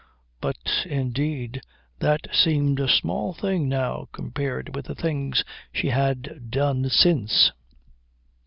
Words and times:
But, 0.41 0.57
indeed, 0.87 1.61
that 1.99 2.21
seemed 2.33 2.79
a 2.79 2.87
small 2.87 3.33
thing 3.35 3.69
now 3.69 4.07
compared 4.11 4.73
with 4.73 4.85
the 4.87 4.95
things 4.95 5.43
she 5.71 5.89
had 5.89 6.49
done 6.49 6.89
since. 6.89 7.51